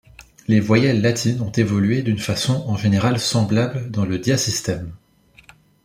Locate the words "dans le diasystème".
3.91-4.95